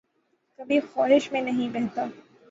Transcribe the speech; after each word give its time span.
کبھی 0.59 0.79
خواہشات 0.83 1.31
میں 1.31 1.41
نہیں 1.41 1.69
بہتا 1.69 2.05